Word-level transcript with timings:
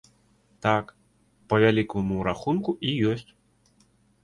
Так, 0.65 0.89
па 1.51 1.59
вялікаму 1.65 2.17
рахунку, 2.31 2.77
і 2.91 2.97
ёсць. 3.13 3.31